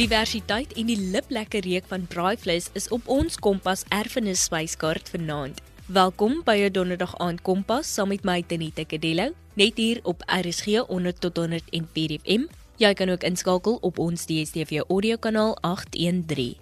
Diversiteit 0.00 0.70
en 0.80 0.86
die 0.88 0.96
liplekker 0.96 1.60
reuk 1.60 1.84
van 1.90 2.06
braaivleis 2.08 2.70
is 2.78 2.86
op 2.88 3.08
ons 3.12 3.34
Kompas 3.36 3.82
erfenis 3.92 4.46
spyskaart 4.46 5.10
vanaand. 5.12 5.58
Welkom 5.92 6.40
by 6.44 6.56
'n 6.56 6.72
donderdag 6.72 7.12
aand 7.18 7.42
Kompas 7.42 7.94
saam 7.94 8.08
met 8.08 8.24
my 8.24 8.42
Tenita 8.42 8.84
Kadello, 8.84 9.34
net 9.54 9.76
hier 9.76 10.00
op 10.02 10.22
RSG 10.26 10.64
100 10.88 11.20
tot 11.20 11.36
104 11.36 12.18
FM. 12.24 12.46
Jy 12.76 12.94
kan 12.94 13.10
ook 13.10 13.22
inskakel 13.22 13.78
op 13.80 13.98
ons 13.98 14.26
DStv 14.26 14.80
audio 14.88 15.16
kanaal 15.16 15.58
813. 15.60 16.56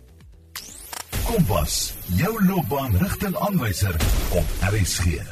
Kompas, 1.24 1.94
jou 2.16 2.44
loopbaanrigtingaanwyser 2.44 3.94
op 4.34 4.46
RSG. 4.72 5.22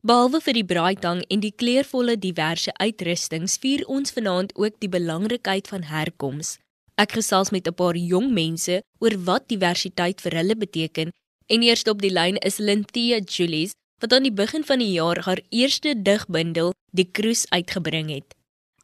Behalwe 0.00 0.40
vir 0.40 0.52
die 0.52 0.64
braaitang 0.64 1.24
en 1.28 1.40
die 1.40 1.54
kleurvolle 1.56 2.18
diverse 2.18 2.72
uitrustings, 2.74 3.56
vier 3.58 3.86
ons 3.86 4.10
vanaand 4.10 4.54
ook 4.54 4.72
die 4.78 4.88
belangrikheid 4.88 5.68
van 5.68 5.82
herkoms. 5.82 6.58
Ek 6.98 7.12
gesels 7.14 7.52
met 7.54 7.68
'n 7.70 7.78
paar 7.78 7.94
jong 7.94 8.32
mense 8.34 8.82
oor 8.98 9.14
wat 9.26 9.44
diversiteit 9.48 10.18
vir 10.20 10.34
hulle 10.38 10.56
beteken 10.58 11.12
en 11.52 11.62
eerste 11.62 11.90
op 11.90 12.00
die 12.02 12.10
lyn 12.10 12.36
is 12.48 12.58
Lintia 12.58 13.18
Julies 13.34 13.72
wat 14.02 14.12
aan 14.12 14.26
die 14.26 14.34
begin 14.42 14.64
van 14.64 14.78
die 14.78 14.92
jaar 14.98 15.18
haar 15.26 15.40
eerste 15.50 15.94
digbundel 15.94 16.72
Die 16.90 17.10
Kroes 17.16 17.46
uitgebring 17.50 18.08
het. 18.10 18.34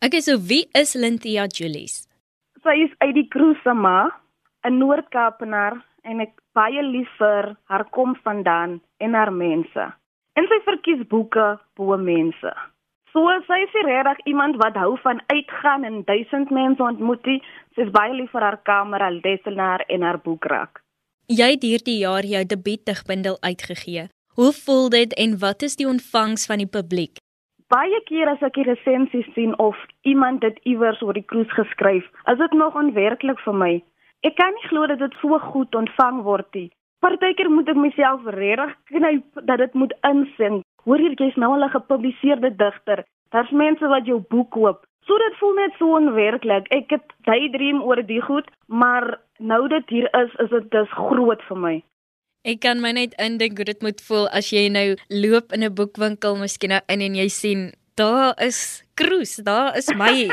Ek 0.00 0.14
is 0.14 0.24
so 0.24 0.38
wie 0.38 0.69
is 0.74 0.95
Lintia 0.95 1.46
Julies? 1.46 2.06
Sy 2.62 2.74
is 2.86 2.95
uit 2.98 3.14
die 3.14 3.28
Kroes 3.28 3.58
se 3.62 3.74
ma, 3.74 4.10
'n 4.62 4.78
Noord-Kaapenaar 4.78 5.83
en 6.05 6.20
ek 6.20 6.38
baie 6.55 6.83
lief 6.83 7.10
vir 7.19 7.56
haar 7.64 7.84
kom 7.91 8.14
vandaan 8.22 8.80
en 8.98 9.14
haar 9.14 9.33
mense. 9.33 9.84
En 10.36 10.46
sy 10.46 10.58
verkies 10.64 11.02
boeke 11.08 11.58
bo 11.74 11.96
mense. 11.96 12.52
So 13.14 13.30
sy 13.46 13.60
is 13.62 13.74
regtig 13.86 14.24
iemand 14.26 14.56
wat 14.58 14.74
hou 14.74 14.96
van 14.98 15.20
uitgaan 15.30 15.84
en 15.86 16.00
duisend 16.04 16.50
mense 16.50 16.82
ontmoet. 16.82 17.28
Sy 17.76 17.84
is 17.86 17.92
baie 17.94 18.10
lief 18.10 18.32
vir 18.34 18.42
haar 18.42 18.58
kamer, 18.66 19.04
haar 19.06 19.14
lesenaar 19.14 19.84
en 19.86 20.02
haar 20.02 20.18
boekrak. 20.24 20.80
Jy 21.30 21.52
het 21.52 21.62
hierdie 21.62 22.00
jaar 22.00 22.26
jou 22.26 22.42
debuutdigbundel 22.44 23.38
uitgegee. 23.40 24.08
Hoe 24.34 24.50
voel 24.64 24.90
dit 24.90 25.14
en 25.14 25.38
wat 25.38 25.62
is 25.62 25.78
die 25.78 25.86
ontvangs 25.86 26.48
van 26.50 26.58
die 26.58 26.66
publiek? 26.66 27.22
Baie 27.70 28.02
keer 28.10 28.32
as 28.34 28.42
ek 28.42 28.58
die 28.58 28.66
resensies 28.66 29.30
sien 29.38 29.54
of 29.62 29.78
iemand 30.02 30.42
dit 30.42 30.58
iewers 30.66 30.98
oor 31.06 31.14
die 31.14 31.22
kruis 31.22 31.54
geskryf, 31.54 32.10
is 32.26 32.42
dit 32.42 32.58
nog 32.58 32.74
onwerklik 32.74 33.38
vir 33.46 33.58
my. 33.62 33.72
Ek 34.26 34.34
kan 34.42 34.58
nie 34.58 34.66
glo 34.66 34.90
dat 34.90 34.98
dit 34.98 35.14
so 35.22 35.38
goed 35.52 35.74
ontvang 35.78 36.24
word 36.26 36.50
nie. 36.58 36.68
Partykeer 36.98 37.46
moet 37.46 37.70
ek 37.70 37.78
myself 37.78 38.26
regtig 38.26 38.74
knyp 38.90 39.42
dat 39.46 39.62
dit 39.62 39.74
moet 39.78 39.94
insink. 40.02 40.66
Hoor 40.84 41.00
hier 41.00 41.14
jy's 41.16 41.36
nou 41.36 41.52
al 41.52 41.64
'n 41.64 41.77
gepubliseerde 41.77 42.50
digter. 42.56 43.04
Daar's 43.30 43.50
mense 43.50 43.86
wat 43.88 44.06
jou 44.06 44.20
boek 44.28 44.50
koop. 44.50 44.86
So 45.06 45.16
dit 45.20 45.36
voel 45.38 45.54
net 45.54 45.72
so 45.78 45.96
onwerklik. 45.96 46.68
Ek 46.72 46.91
het 46.91 47.12
daydream 47.28 47.82
oor 47.82 48.00
die 48.06 48.20
goed, 48.20 48.48
maar 48.66 49.20
nou 49.38 49.68
dit 49.68 49.88
hier 49.88 50.08
is, 50.22 50.32
is 50.44 50.50
dit 50.50 50.70
dis 50.70 50.91
groot 50.91 51.42
vir 51.48 51.56
my. 51.56 51.82
Ek 52.44 52.60
kan 52.60 52.80
my 52.80 52.92
net 52.92 53.14
indink 53.20 53.56
hoe 53.56 53.64
dit 53.64 53.82
moet 53.82 54.00
voel 54.04 54.28
as 54.28 54.50
jy 54.52 54.68
nou 54.68 54.96
loop 55.08 55.52
in 55.52 55.64
'n 55.64 55.74
boekwinkel, 55.74 56.36
miskien 56.36 56.70
nou 56.70 56.80
in 56.88 57.00
en 57.00 57.14
jy 57.14 57.28
sien, 57.28 57.72
daar 57.96 58.34
is 58.41 58.84
Kroes, 58.94 59.36
daar 59.36 59.76
is 59.76 59.88
my. 59.94 60.28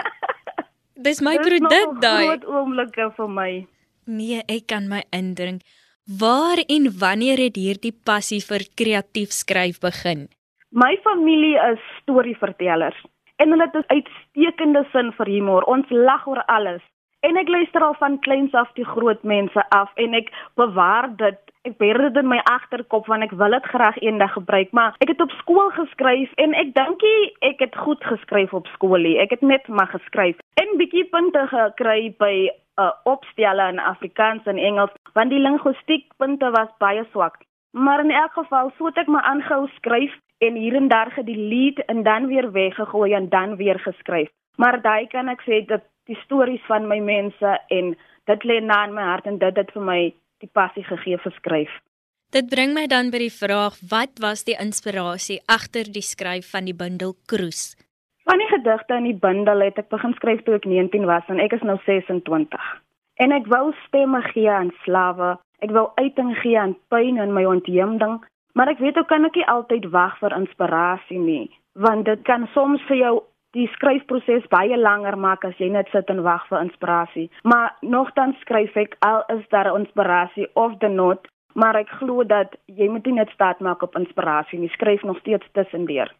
Dis 1.05 1.21
my 1.21 1.38
produk 1.38 2.02
daai. 2.02 2.27
Groot 2.27 2.45
oomblikke 2.45 3.11
vir 3.15 3.30
my. 3.30 3.67
Nee, 4.05 4.43
ek 4.47 4.67
kan 4.67 4.88
my 4.88 5.03
indrink. 5.09 5.61
Waar 6.05 6.59
en 6.67 6.91
wanneer 6.99 7.38
het 7.38 7.55
hierdie 7.55 7.95
passie 8.05 8.41
vir 8.41 8.65
kreatief 8.75 9.31
skryf 9.31 9.80
begin? 9.80 10.27
My 10.73 10.95
familie 11.03 11.58
is 11.72 11.80
storievertellers 12.00 12.95
en 13.44 13.50
hulle 13.52 13.67
het 13.67 13.75
'n 13.75 13.94
uitstekende 13.95 14.86
sin 14.91 15.11
vir 15.11 15.25
humor. 15.25 15.64
Ons 15.64 15.89
lag 15.89 16.27
oor 16.27 16.44
alles. 16.45 16.82
En 17.20 17.37
ek 17.37 17.48
luister 17.48 17.83
al 17.83 17.93
van 17.93 18.20
kleins 18.20 18.54
af 18.54 18.71
die 18.73 18.86
groot 18.86 19.23
mense 19.23 19.70
af 19.70 19.92
en 19.95 20.14
ek 20.14 20.32
bewaar 20.55 21.15
dit. 21.15 21.39
Ek 21.61 21.77
beheer 21.77 21.98
dit 21.98 22.15
in 22.17 22.27
my 22.27 22.39
agterkop 22.43 23.05
want 23.05 23.23
ek 23.23 23.32
wil 23.32 23.52
dit 23.52 23.65
graag 23.65 23.98
eendag 23.98 24.33
gebruik, 24.33 24.71
maar 24.71 24.95
ek 24.98 25.08
het 25.08 25.21
op 25.21 25.32
skool 25.32 25.70
geskryf 25.70 26.32
en 26.36 26.54
ek 26.54 26.73
dink 26.73 27.02
ek 27.39 27.59
het 27.59 27.76
goed 27.76 28.03
geskryf 28.03 28.53
op 28.53 28.67
skool 28.67 29.02
nie. 29.02 29.20
Ek 29.20 29.30
het 29.30 29.42
net 29.42 29.67
maar 29.67 29.88
geskryf 29.88 30.38
en 30.53 30.77
bietjie 30.77 31.05
punte 31.05 31.48
gekry 31.48 32.15
by 32.17 32.49
uh, 32.80 32.92
opstelle 33.03 33.67
in 33.67 33.80
Afrikaans 33.80 34.45
en 34.45 34.58
Engels, 34.58 34.92
want 35.14 35.30
die 35.30 35.39
linguistiek 35.39 36.08
punte 36.17 36.52
was 36.52 36.70
baie 36.77 37.05
swak. 37.11 37.43
Maar 37.71 37.99
in 37.99 38.11
elk 38.11 38.33
geval, 38.33 38.71
so 38.77 38.86
het 38.86 38.98
ek 38.98 39.08
my 39.08 39.20
aangehou 39.20 39.67
skryf 39.76 40.11
en 40.47 40.55
hier 40.55 40.75
en 40.75 40.87
daar 40.87 41.11
gedelete 41.11 41.85
en 41.85 42.03
dan 42.03 42.27
weer 42.27 42.52
weggegooi 42.52 43.13
en 43.13 43.29
dan 43.29 43.55
weer 43.55 43.79
geskryf. 43.79 44.29
Maar 44.55 44.81
daai 44.81 45.07
kan 45.07 45.29
ek 45.29 45.43
sê 45.45 45.61
dat 45.65 45.85
die 46.09 46.17
stories 46.23 46.63
van 46.65 46.87
my 46.89 46.97
mense 46.99 47.52
en 47.67 47.93
dit 48.25 48.43
lê 48.49 48.57
na 48.61 48.83
in 48.87 48.95
my 48.97 49.05
hart 49.05 49.29
en 49.29 49.37
dit 49.37 49.55
het 49.61 49.71
vir 49.75 49.85
my 49.85 49.99
die 50.41 50.49
passie 50.53 50.83
gegee 50.83 51.19
vir 51.21 51.35
skryf. 51.37 51.75
Dit 52.33 52.49
bring 52.49 52.73
my 52.73 52.87
dan 52.87 53.11
by 53.13 53.19
die 53.21 53.33
vraag, 53.33 53.77
wat 53.91 54.21
was 54.23 54.45
die 54.47 54.57
inspirasie 54.57 55.41
agter 55.45 55.85
die 55.85 56.05
skryf 56.05 56.49
van 56.55 56.65
die 56.65 56.77
bundel 56.81 57.13
Kroes? 57.29 57.75
Van 58.25 58.41
die 58.41 58.49
gedigte 58.49 58.97
in 58.97 59.09
die 59.11 59.19
bundel 59.27 59.61
het 59.61 59.77
ek 59.77 59.91
begin 59.93 60.15
skryf 60.17 60.41
toe 60.47 60.58
ek 60.58 60.65
19 60.65 61.05
was 61.05 61.29
en 61.29 61.43
ek 61.43 61.53
is 61.59 61.65
nou 61.67 61.77
26. 61.85 62.69
En 63.21 63.35
ek 63.35 63.45
wou 63.52 63.69
stemme 63.85 64.23
gee 64.31 64.49
aan 64.49 64.73
slawe, 64.87 65.35
ek 65.61 65.73
wou 65.75 65.89
uiting 66.02 66.33
gee 66.41 66.58
aan 66.58 66.77
pyn 66.89 67.21
en 67.21 67.35
my 67.37 67.45
ontheemding 67.45 68.21
Maar 68.54 68.73
ek 68.73 68.80
weet 68.84 68.98
ook 68.98 69.08
kan 69.08 69.26
ek 69.26 69.36
nie 69.36 69.48
altyd 69.48 69.89
wag 69.94 70.17
vir 70.20 70.36
inspirasie 70.36 71.20
nie, 71.20 71.50
want 71.73 72.06
dit 72.06 72.23
kan 72.28 72.48
soms 72.54 72.84
vir 72.89 72.98
jou 72.98 73.14
die 73.56 73.67
skryfproses 73.76 74.48
baie 74.52 74.78
langer 74.80 75.17
maak 75.20 75.44
as 75.48 75.58
jy 75.60 75.70
net 75.72 75.89
sit 75.92 76.10
en 76.12 76.23
wag 76.23 76.44
vir 76.50 76.64
inspirasie. 76.64 77.28
Maar 77.44 77.76
nogtans 77.82 78.39
skryf 78.45 78.76
ek 78.80 78.95
al 79.08 79.23
is 79.36 79.44
daar 79.52 79.72
inspirasie 79.76 80.48
of 80.56 80.78
the 80.84 80.89
not, 80.92 81.28
maar 81.54 81.76
ek 81.80 81.92
glo 82.00 82.23
dat 82.23 82.56
jy 82.67 82.88
moet 82.92 83.08
nie 83.08 83.20
net 83.20 83.32
staat 83.36 83.60
maak 83.60 83.84
op 83.84 83.95
inspirasie 84.00 84.60
nie, 84.60 84.72
skryf 84.76 85.04
nog 85.04 85.20
steeds 85.20 85.48
tussendeur. 85.56 86.12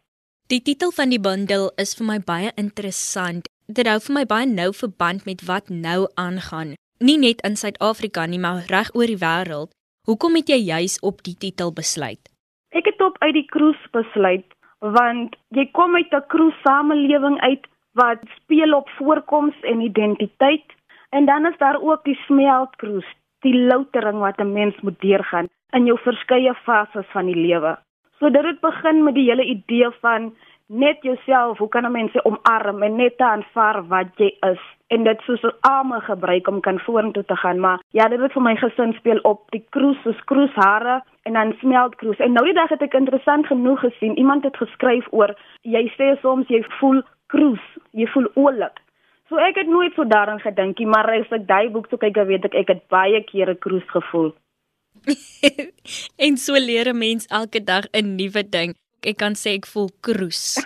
Die 0.52 0.60
titel 0.60 0.92
van 0.92 1.12
die 1.12 1.20
bundel 1.20 1.70
is 1.80 1.94
vir 1.96 2.08
my 2.08 2.18
baie 2.20 2.52
interessant. 2.60 3.48
Dit 3.72 3.88
hou 3.88 3.98
vir 4.04 4.16
my 4.18 4.24
baie 4.28 4.48
nou 4.48 4.72
verband 4.76 5.24
met 5.24 5.44
wat 5.48 5.70
nou 5.72 6.08
aangaan, 6.20 6.74
nie 7.00 7.16
net 7.16 7.40
in 7.46 7.56
Suid-Afrika 7.56 8.26
nie, 8.26 8.40
maar 8.42 8.66
reg 8.68 8.92
oor 8.92 9.08
die 9.08 9.20
wêreld. 9.20 9.72
Hoekom 10.02 10.34
het 10.34 10.48
jy 10.50 10.56
juis 10.66 10.96
op 11.06 11.20
die 11.22 11.36
titel 11.38 11.68
besluit? 11.70 12.26
Ek 12.74 12.88
het 12.90 13.02
op 13.06 13.20
uit 13.22 13.36
die 13.36 13.46
kroes 13.54 13.78
besluit 13.94 14.48
want 14.82 15.36
jy 15.54 15.62
kom 15.78 15.94
uit 15.94 16.10
'n 16.10 16.26
kroes 16.32 16.56
samelewing 16.66 17.36
uit 17.40 17.68
wat 17.94 18.18
speel 18.34 18.74
op 18.74 18.88
voorkoms 18.98 19.54
en 19.62 19.80
identiteit 19.80 20.66
en 21.10 21.26
dan 21.26 21.46
is 21.46 21.58
daar 21.58 21.78
ook 21.78 22.02
die 22.04 22.18
smeltkroes, 22.26 23.06
die 23.46 23.54
loutering 23.54 24.18
wat 24.18 24.40
'n 24.40 24.52
mens 24.52 24.74
moet 24.80 25.00
deurgaan 25.00 25.48
in 25.70 25.86
jou 25.86 25.98
verskeie 25.98 26.54
fases 26.54 27.06
van 27.14 27.26
die 27.26 27.38
lewe. 27.46 27.78
So 28.18 28.30
dit 28.30 28.44
het 28.44 28.60
begin 28.60 29.04
met 29.04 29.14
die 29.14 29.28
hele 29.30 29.44
idee 29.44 29.90
van 30.00 30.34
net 30.72 31.02
jouself, 31.02 31.58
hoe 31.58 31.68
kan 31.68 31.84
'n 31.84 31.92
mens 31.92 32.24
omarm 32.24 32.82
en 32.82 32.96
net 32.96 33.18
aanvaar 33.18 33.86
wat 33.86 34.08
jy 34.16 34.30
is 34.40 34.62
en 34.86 35.04
dit 35.04 35.20
soos 35.20 35.44
arme 35.60 36.00
gebruik 36.00 36.48
om 36.48 36.60
kan 36.60 36.78
vorentoe 36.78 37.24
te 37.24 37.36
gaan, 37.36 37.60
maar 37.60 37.80
ja, 37.90 38.08
dit 38.08 38.20
het 38.20 38.32
vir 38.32 38.42
my 38.42 38.56
gesin 38.56 38.92
speel 38.92 39.18
op 39.22 39.50
die 39.50 39.64
kroes, 39.70 40.02
soos 40.02 40.24
kroeshare 40.24 41.02
en 41.22 41.32
dan 41.32 41.54
smeltkroes. 41.60 42.18
En 42.18 42.32
nou 42.32 42.44
die 42.44 42.54
dag 42.54 42.68
het 42.68 42.82
ek 42.82 42.94
interessant 42.94 43.46
genoeg 43.46 43.80
gesien, 43.80 44.18
iemand 44.18 44.44
het 44.44 44.56
geskryf 44.56 45.06
oor 45.10 45.34
jy 45.62 45.92
sê 45.96 46.20
soms 46.20 46.48
jy 46.48 46.62
voel 46.80 47.02
kroes, 47.26 47.64
jy 47.90 48.06
voel 48.06 48.28
oulik. 48.34 48.80
So 49.28 49.36
ek 49.36 49.56
het 49.56 49.68
nooit 49.68 49.94
so 49.94 50.04
daaraan 50.04 50.40
gedink 50.40 50.78
nie, 50.78 50.86
maar 50.86 51.10
as 51.10 51.32
ek 51.32 51.46
daai 51.46 51.70
boek 51.70 51.88
toe 51.88 51.98
kyk, 51.98 52.16
weet 52.26 52.44
ek 52.44 52.54
ek 52.54 52.68
het 52.68 52.88
baie 52.88 53.24
kere 53.24 53.54
kroes 53.54 53.88
gevoel. 53.88 54.32
en 56.26 56.36
so 56.36 56.52
leer 56.52 56.88
'n 56.92 56.98
mens 56.98 57.26
elke 57.26 57.64
dag 57.64 57.84
'n 57.92 58.16
nuwe 58.16 58.48
ding 58.48 58.76
ek 59.06 59.18
kan 59.22 59.36
sê 59.38 59.56
ek 59.58 59.66
voel 59.66 59.90
kroes. 60.00 60.58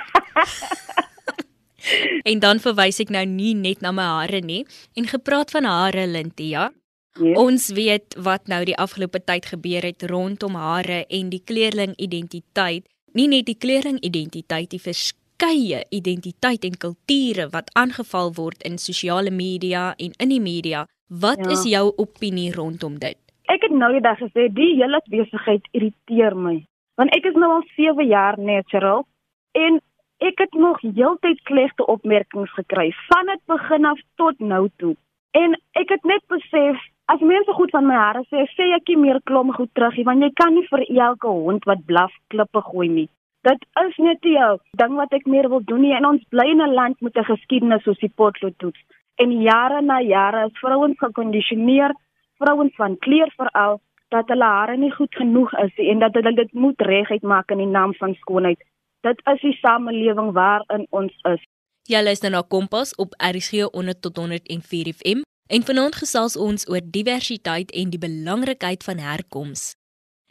en 2.30 2.40
dan 2.42 2.60
verwys 2.62 3.00
ek 3.02 3.12
nou 3.14 3.24
nie 3.28 3.54
net 3.58 3.84
na 3.84 3.92
my 3.94 4.06
hare 4.20 4.40
nie 4.42 4.64
en 4.98 5.06
gepraat 5.10 5.54
van 5.54 5.68
hare 5.68 6.06
Lintia. 6.10 6.70
Yes. 7.16 7.36
Ons 7.40 7.70
weet 7.72 8.16
wat 8.20 8.50
nou 8.52 8.60
die 8.68 8.76
afgelope 8.76 9.22
tyd 9.24 9.46
gebeur 9.48 9.86
het 9.88 10.04
rondom 10.10 10.58
hare 10.60 11.04
en 11.08 11.30
die 11.32 11.40
kleurling 11.40 11.94
identiteit. 11.96 12.84
Nie 13.16 13.28
net 13.32 13.46
die 13.48 13.56
kleurling 13.56 13.96
identiteit, 14.04 14.68
die 14.74 14.82
verskeie 14.82 15.80
identiteit 15.88 16.66
en 16.68 16.76
kulture 16.76 17.48
wat 17.54 17.72
aangeval 17.72 18.34
word 18.36 18.60
in 18.68 18.76
sosiale 18.76 19.32
media 19.32 19.94
en 19.96 20.12
in 20.20 20.34
die 20.34 20.42
media. 20.44 20.84
Wat 21.08 21.40
ja. 21.40 21.54
is 21.54 21.64
jou 21.70 21.86
opinie 21.96 22.50
rondom 22.52 22.98
dit? 23.00 23.16
Ek 23.48 23.62
het 23.62 23.72
nou 23.72 23.92
die 23.94 24.04
dag 24.04 24.18
gesê 24.20 24.50
die 24.52 24.74
hele 24.76 25.00
besigheid 25.08 25.64
irriteer 25.72 26.34
my 26.36 26.58
want 26.96 27.14
ek 27.16 27.28
is 27.30 27.38
nou 27.40 27.50
al 27.58 27.64
7 27.76 28.06
jaar 28.08 28.38
natural 28.38 29.06
en 29.52 29.80
ek 30.24 30.38
het 30.40 30.54
nog 30.56 30.80
heeltyd 30.80 31.40
slegte 31.44 31.86
opmerkings 31.86 32.52
gekry 32.56 32.90
van 33.08 33.32
dit 33.32 33.42
begin 33.52 33.84
af 33.84 34.00
tot 34.16 34.38
nou 34.38 34.68
toe. 34.76 34.94
En 35.36 35.56
ek 35.76 35.92
het 35.92 36.04
net 36.08 36.24
besef 36.32 36.80
as 37.12 37.20
mense 37.20 37.52
goed 37.52 37.70
van 37.70 37.86
my 37.86 37.94
hare 37.94 38.24
sê, 38.30 38.46
sê 38.56 38.70
ek 38.74 38.88
nie 38.88 38.96
meer 39.04 39.20
klom 39.28 39.52
goed 39.54 39.70
terug 39.74 39.96
nie 39.96 40.06
want 40.08 40.24
jy 40.24 40.32
kan 40.40 40.54
nie 40.56 40.66
vir 40.70 40.86
elke 40.88 41.28
hond 41.28 41.68
wat 41.70 41.84
blaf 41.86 42.14
klippe 42.32 42.62
gooi 42.70 42.88
nie. 42.88 43.08
Dit 43.46 43.62
is 43.84 43.98
net 44.02 44.24
jou 44.26 44.56
ding 44.80 44.96
wat 44.98 45.12
ek 45.14 45.28
meer 45.30 45.48
wil 45.52 45.62
doen 45.68 45.84
nie 45.84 45.94
en 45.94 46.08
ons 46.08 46.24
bly 46.34 46.48
in 46.50 46.62
'n 46.62 46.74
land 46.74 47.00
met 47.00 47.16
'n 47.16 47.30
geskiedenis 47.32 47.84
soos 47.84 48.00
die 48.00 48.12
potloodtoets. 48.22 48.80
En 49.22 49.30
jare 49.42 49.80
na 49.82 50.00
jare 50.00 50.46
is 50.46 50.58
vrouens 50.58 50.98
gekondisioneer, 50.98 51.94
vrouens 52.38 52.74
van 52.76 52.98
kleur 52.98 53.30
veral, 53.36 53.80
dat 54.14 54.28
hulle 54.28 54.44
hare 54.44 54.76
nie 54.76 54.92
goed 54.94 55.14
genoeg 55.14 55.52
is 55.64 55.74
nie 55.78 55.90
en 55.90 55.98
dat 55.98 56.14
hulle 56.14 56.32
dit 56.34 56.52
moet 56.52 56.80
reguit 56.80 57.22
maak 57.22 57.50
in 57.50 57.62
die 57.64 57.70
naam 57.70 57.94
van 57.98 58.14
skoonheid. 58.22 58.60
Dit 59.06 59.22
is 59.32 59.40
die 59.40 59.56
samelewing 59.60 60.32
waarin 60.32 60.86
ons 60.90 61.14
is. 61.32 61.42
Jy 61.86 62.02
luister 62.02 62.30
na 62.30 62.42
Kompas 62.42 62.94
op 62.98 63.14
RSG 63.22 63.68
100 63.70 64.02
tot 64.02 64.16
104 64.16 64.92
FM 64.92 65.22
en 65.46 65.66
vanaand 65.66 65.98
gesels 66.02 66.36
ons 66.36 66.66
oor 66.70 66.82
diversiteit 66.82 67.70
en 67.70 67.90
die 67.90 68.02
belangrikheid 68.02 68.82
van 68.86 69.02
herkoms. 69.02 69.74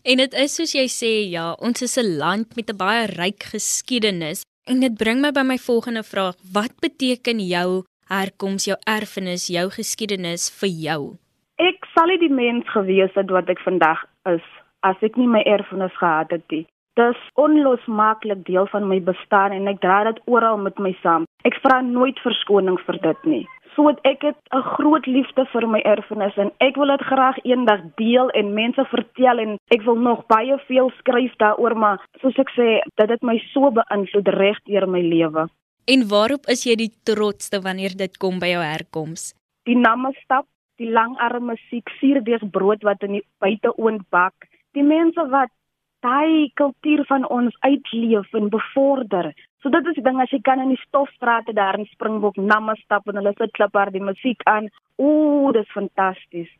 En 0.04 0.20
dit 0.22 0.34
is 0.38 0.56
soos 0.60 0.76
jy 0.76 0.86
sê, 0.92 1.12
ja, 1.32 1.54
ons 1.58 1.82
is 1.82 1.98
'n 1.98 2.18
land 2.18 2.56
met 2.56 2.70
'n 2.70 2.78
baie 2.78 3.06
ryk 3.08 3.44
geskiedenis 3.54 4.44
en 4.68 4.80
dit 4.80 4.94
bring 4.94 5.22
my 5.22 5.32
by 5.32 5.42
my 5.42 5.58
volgende 5.58 6.04
vraag: 6.04 6.36
Wat 6.52 6.74
beteken 6.80 7.40
jou 7.40 7.84
herkoms, 8.08 8.66
jou 8.66 8.78
erfenis, 8.86 9.48
jou 9.48 9.70
geskiedenis 9.70 10.50
vir 10.50 10.70
jou? 10.70 11.18
Ek 11.56 11.86
sal 11.96 12.10
nie 12.12 12.20
die 12.20 12.34
mens 12.36 12.68
gewees 12.68 13.14
het 13.16 13.30
wat 13.32 13.48
ek 13.48 13.62
vandag 13.64 14.02
is 14.28 14.44
as 14.84 15.00
ek 15.08 15.16
nie 15.16 15.28
my 15.32 15.40
erfenis 15.48 15.94
gehad 15.96 16.34
het 16.36 16.44
nie. 16.52 16.66
Dis 17.00 17.20
onlosmaaklik 17.40 18.42
deel 18.48 18.68
van 18.72 18.88
my 18.90 18.98
bestaan 19.04 19.56
en 19.56 19.70
ek 19.72 19.80
dra 19.84 20.02
dit 20.04 20.20
oral 20.28 20.60
met 20.60 20.76
my 20.84 20.92
saam. 21.00 21.24
Ek 21.48 21.56
vra 21.64 21.80
nooit 21.82 22.20
verskoning 22.24 22.76
vir 22.88 23.00
dit 23.06 23.24
nie. 23.32 23.46
So 23.76 23.88
ek 24.04 24.28
het 24.28 24.40
'n 24.52 24.68
groot 24.76 25.08
liefde 25.08 25.46
vir 25.54 25.68
my 25.68 25.80
erfenis 25.80 26.36
en 26.38 26.52
ek 26.60 26.76
wil 26.76 26.92
dit 26.92 27.08
graag 27.08 27.38
eendag 27.44 27.82
deel 27.96 28.30
en 28.30 28.54
mense 28.54 28.84
vertel 28.92 29.40
en 29.40 29.58
ek 29.72 29.82
wil 29.88 29.96
nog 29.96 30.26
baie 30.28 30.58
veel 30.68 30.92
skryf 31.00 31.36
daaroor 31.40 31.76
maar 31.76 32.00
soos 32.22 32.38
ek 32.38 32.52
sê, 32.52 32.82
dit 32.96 33.10
het 33.10 33.24
my 33.24 33.38
so 33.54 33.72
beïnvloed 33.72 34.28
reg 34.28 34.60
deur 34.66 34.88
my 34.88 35.02
lewe. 35.02 35.48
En 35.88 36.08
waarop 36.08 36.46
is 36.48 36.64
jy 36.66 36.76
die 36.76 36.94
trotsste 37.04 37.62
wanneer 37.62 37.96
dit 37.98 38.18
kom 38.18 38.40
by 38.40 38.48
jou 38.48 38.64
herkoms? 38.64 39.34
Die 39.66 39.78
namastap 39.78 40.46
die 40.82 40.92
langarme 40.92 41.54
musiek, 41.54 41.90
suurdeeg 42.00 42.44
brood 42.52 42.84
wat 42.84 43.04
in 43.08 43.20
die 43.20 43.26
buiteoond 43.44 44.04
bak. 44.10 44.48
Die 44.76 44.84
mense 44.84 45.24
wat 45.32 45.52
daai 46.06 46.52
kultuur 46.60 47.06
van 47.10 47.26
ons 47.32 47.56
uitleef 47.66 48.34
en 48.38 48.50
bevorder. 48.54 49.32
So 49.64 49.72
dit 49.74 49.88
is 49.90 49.98
die 49.98 50.06
ding 50.06 50.20
as 50.22 50.34
jy 50.34 50.42
kan 50.46 50.62
in 50.62 50.76
die 50.76 50.84
stofstrate 50.84 51.56
daar 51.58 51.80
in 51.80 51.88
Springbok 51.90 52.38
namastap 52.38 53.08
en 53.10 53.18
hulle 53.22 53.34
sit 53.40 53.56
klapper 53.58 53.90
die 53.94 54.04
musiek 54.04 54.44
aan. 54.52 54.70
Ooh, 55.02 55.50
dis 55.56 55.72
fantasties. 55.74 56.52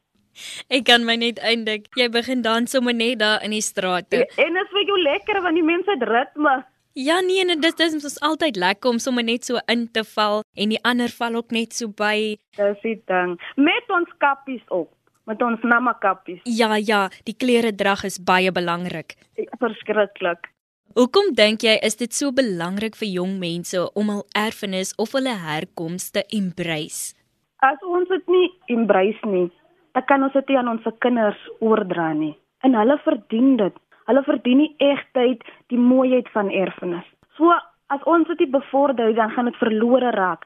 Ek 0.68 0.88
kan 0.90 1.06
my 1.08 1.16
net 1.20 1.38
eintlik, 1.40 1.86
jy 1.96 2.10
begin 2.12 2.42
dans 2.44 2.72
sommer 2.72 2.96
net 2.96 3.22
daar 3.22 3.44
in 3.46 3.54
die 3.56 3.64
strate. 3.64 4.26
En 4.42 4.58
dit 4.58 4.64
is 4.64 4.74
vir 4.74 4.90
jou 4.90 4.98
lekker 5.04 5.40
want 5.46 5.60
die 5.60 5.68
mense 5.68 5.94
het 5.94 6.08
ritme. 6.10 6.56
Ja 6.98 7.20
nee, 7.20 7.44
en 7.44 7.60
dit 7.60 7.80
is 7.84 7.94
ons 7.94 8.20
altyd 8.24 8.56
lekker 8.56 8.94
om 8.94 9.00
sommer 9.04 9.24
net 9.28 9.44
so 9.44 9.60
in 9.68 9.82
te 9.92 10.06
val 10.08 10.46
en 10.56 10.72
die 10.72 10.80
ander 10.88 11.12
val 11.12 11.34
ook 11.36 11.52
net 11.52 11.76
so 11.76 11.92
by. 11.92 12.38
Dis 12.56 12.86
die 12.86 12.96
ding. 13.12 13.34
Met 13.60 13.90
ons 13.92 14.14
kappies 14.24 14.64
op, 14.72 14.94
met 15.28 15.44
ons 15.44 15.60
namakappies. 15.68 16.40
Ja 16.48 16.78
ja, 16.80 17.10
die 17.28 17.36
klere 17.36 17.74
drag 17.76 18.06
is 18.08 18.16
baie 18.24 18.54
belangrik. 18.56 19.18
Verskriklik. 19.60 20.48
Hoekom 20.96 21.34
dink 21.36 21.68
jy 21.68 21.76
is 21.84 22.00
dit 22.00 22.16
so 22.16 22.32
belangrik 22.32 22.96
vir 22.96 23.12
jong 23.12 23.36
mense 23.44 23.84
om 24.00 24.14
hul 24.16 24.24
erfenis 24.32 24.96
of 24.96 25.12
hulle 25.20 25.36
herkoms 25.36 26.14
te 26.16 26.24
embrace? 26.32 27.12
As 27.60 27.84
ons 27.84 28.08
dit 28.08 28.32
nie 28.32 28.48
embrace 28.72 29.28
nie, 29.28 29.50
dan 29.92 30.08
kan 30.08 30.24
ons 30.24 30.40
dit 30.40 30.56
aan 30.56 30.72
ons 30.78 30.88
kinders 31.04 31.44
oordra 31.60 32.14
nie. 32.16 32.38
En 32.64 32.80
hulle 32.80 32.96
verdien 33.04 33.58
dit. 33.60 33.76
Hulle 34.06 34.24
verdien 34.24 34.62
die 34.62 34.74
egtheid, 34.78 35.42
die 35.74 35.80
mooiheid 35.82 36.30
van 36.34 36.50
erfenis. 36.50 37.08
So 37.38 37.54
as 37.94 38.04
ons 38.10 38.28
dit 38.28 38.52
bevorder, 38.52 39.14
dan 39.16 39.32
gaan 39.34 39.50
dit 39.50 39.58
verlore 39.62 40.12
raak. 40.16 40.46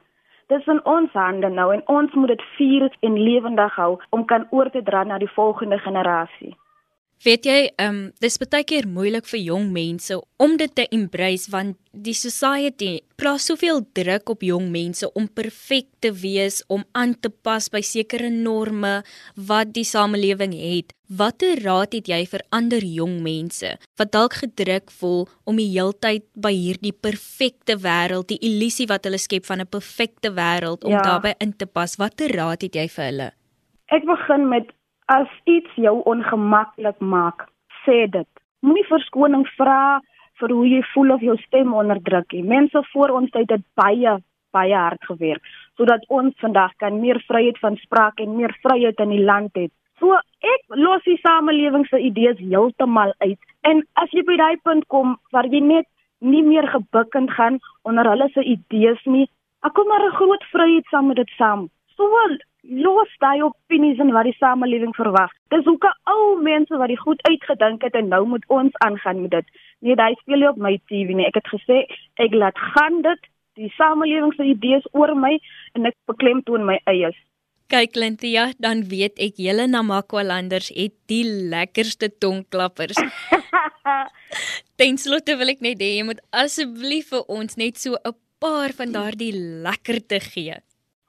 Dis 0.50 0.66
in 0.66 0.80
ons 0.84 1.12
hande 1.14 1.48
nou 1.48 1.68
en 1.74 1.82
ons 1.86 2.14
moet 2.18 2.32
dit 2.32 2.42
vier 2.56 2.88
en 3.06 3.18
lewendig 3.18 3.76
hou 3.78 3.92
om 4.10 4.24
kan 4.24 4.46
oor 4.50 4.70
te 4.70 4.82
dra 4.82 5.04
na 5.04 5.18
die 5.18 5.30
volgende 5.30 5.78
generasie. 5.78 6.56
Weet 7.20 7.44
jy, 7.44 7.58
ehm 7.76 7.88
um, 7.92 7.96
dis 8.24 8.38
baie 8.40 8.64
keer 8.64 8.86
moeilik 8.88 9.26
vir 9.28 9.40
jong 9.44 9.66
mense 9.74 10.16
om 10.40 10.54
dit 10.56 10.70
te 10.72 10.86
embrace 10.88 11.50
want 11.52 11.76
die 11.92 12.14
society 12.16 13.02
plaas 13.20 13.44
soveel 13.50 13.82
druk 13.98 14.32
op 14.32 14.46
jong 14.46 14.70
mense 14.72 15.04
om 15.12 15.26
perfek 15.28 15.90
te 16.00 16.14
wees, 16.16 16.62
om 16.72 16.80
aan 16.96 17.12
te 17.20 17.28
pas 17.28 17.68
by 17.68 17.82
sekere 17.84 18.30
norme 18.32 19.02
wat 19.36 19.74
die 19.76 19.84
samelewing 19.84 20.56
het. 20.56 20.96
Watter 21.12 21.60
raad 21.60 21.92
het 21.98 22.08
jy 22.08 22.22
vir 22.24 22.46
ander 22.56 22.88
jong 22.88 23.20
mense 23.20 23.74
wat 24.00 24.14
dalk 24.16 24.40
gedruk 24.40 24.88
voel 25.02 25.28
om 25.44 25.60
die 25.60 25.68
heeltyd 25.74 26.24
by 26.32 26.56
hierdie 26.56 26.96
perfekte 26.96 27.76
wêreld, 27.84 28.32
die 28.32 28.40
illusie 28.40 28.88
wat 28.88 29.04
hulle 29.04 29.20
skep 29.20 29.44
van 29.44 29.60
'n 29.60 29.68
perfekte 29.68 30.32
wêreld 30.32 30.88
om 30.88 30.96
ja. 30.96 31.04
daarbey 31.04 31.36
in 31.38 31.52
te 31.52 31.66
pas? 31.66 32.00
Watter 32.00 32.32
raad 32.32 32.62
het 32.62 32.72
jy 32.72 32.88
vir 32.88 33.04
hulle? 33.04 33.32
Ek 33.92 34.06
begin 34.08 34.48
met 34.48 34.72
As 35.10 35.26
iets 35.44 35.74
jou 35.74 35.96
ongemaklik 36.06 37.00
maak, 37.02 37.48
sê 37.84 38.06
dit. 38.06 38.28
Moenie 38.62 38.86
verskoning 38.86 39.42
vra 39.56 39.98
vir 40.38 40.52
hoe 40.54 40.66
jy 40.68 40.82
voel 40.92 41.14
of 41.16 41.24
jou 41.26 41.34
stem 41.46 41.72
onderdruk 41.74 42.36
nie. 42.36 42.44
Mense 42.46 42.82
voor 42.92 43.16
ons 43.18 43.32
het 43.34 43.48
dit 43.50 43.64
baie 43.80 44.20
baie 44.54 44.74
hard 44.74 45.04
gewerk 45.06 45.44
sodat 45.78 46.02
ons 46.10 46.34
vandag 46.42 46.72
kan 46.82 46.98
meer 47.00 47.20
vryheid 47.28 47.58
van 47.62 47.76
spraak 47.80 48.18
en 48.20 48.34
meer 48.36 48.52
vryheid 48.64 48.98
in 49.00 49.12
die 49.14 49.22
land 49.24 49.54
het. 49.56 49.70
So 49.98 50.18
ek 50.52 50.78
los 50.84 51.02
die 51.06 51.18
samelewing 51.22 51.86
se 51.88 52.00
idees 52.02 52.38
heeltemal 52.38 53.14
uit. 53.24 53.38
En 53.64 53.82
as 54.02 54.12
jy 54.12 54.24
by 54.26 54.36
daai 54.36 54.58
punt 54.66 54.86
kom 54.92 55.16
waar 55.32 55.48
jy 55.48 55.62
net 55.64 55.88
nie 56.20 56.42
meer 56.44 56.68
gebukkend 56.68 57.32
gaan 57.38 57.58
onder 57.88 58.10
hulle 58.12 58.28
se 58.34 58.44
idees 58.44 59.00
nie, 59.06 59.26
ek 59.64 59.74
kom 59.74 59.88
maar 59.88 60.04
'n 60.06 60.18
groot 60.20 60.44
vryheid 60.52 60.86
saam 60.90 61.06
met 61.08 61.16
dit 61.16 61.32
saam. 61.38 61.68
So 61.96 62.04
los 62.62 63.08
daai 63.18 63.42
opinies 63.42 63.98
en 63.98 64.12
wat 64.12 64.28
die 64.28 64.36
samelewing 64.38 64.94
verwag. 64.96 65.32
Dis 65.48 65.64
hoe 65.64 65.78
'n 65.78 65.96
ou 66.14 66.42
mense 66.42 66.76
wat 66.76 66.88
die 66.88 67.02
goed 67.04 67.20
uitgedink 67.22 67.82
het 67.82 67.94
en 67.94 68.08
nou 68.08 68.26
moet 68.26 68.44
ons 68.48 68.72
aangaan 68.86 69.22
met 69.22 69.30
dit. 69.30 69.46
Nee, 69.80 69.96
daai 69.96 70.14
speel 70.14 70.38
nie 70.38 70.48
op 70.48 70.56
my 70.56 70.80
TV 70.86 71.14
nie. 71.14 71.26
Ek 71.26 71.34
het 71.34 71.48
gesê 71.48 71.86
ek 72.16 72.34
laat 72.34 72.58
gaan 72.58 73.02
dit 73.02 73.20
die 73.54 73.72
samelewing 73.76 74.32
se 74.34 74.44
idees 74.44 74.86
oor 74.92 75.14
my 75.16 75.38
en 75.74 75.86
ek 75.86 75.96
beklemtoon 76.06 76.64
my 76.64 76.80
eies. 76.84 77.16
Kyk 77.70 77.94
Lentia, 77.94 78.52
dan 78.58 78.88
weet 78.90 79.20
ek 79.22 79.36
julle 79.38 79.68
Namakwalanders 79.70 80.72
het 80.74 80.96
die 81.06 81.22
lekkerste 81.24 82.10
tongklappers. 82.18 82.98
Tenslotte 84.80 85.36
wil 85.38 85.52
ek 85.54 85.60
net 85.60 85.78
hê 85.78 85.92
jy 85.98 86.06
moet 86.08 86.22
asseblief 86.32 87.12
vir 87.14 87.22
ons 87.28 87.56
net 87.56 87.78
so 87.78 87.94
'n 87.94 88.16
paar 88.40 88.72
van 88.72 88.92
daardie 88.92 89.32
lekkerte 89.36 90.18
gee. 90.20 90.58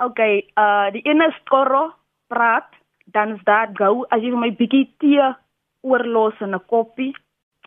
Okay, 0.02 0.48
uh 0.58 0.90
die 0.96 1.04
ene 1.06 1.28
skorro 1.36 1.92
praat, 2.34 2.70
dan 3.14 3.36
is 3.36 3.44
daar 3.46 3.70
gou 3.78 4.06
as 4.10 4.24
jy 4.26 4.32
my 4.34 4.50
bietjie 4.58 4.88
tee 5.04 5.28
oorlos 5.86 6.40
in 6.42 6.56
'n 6.56 6.66
koppie. 6.74 7.14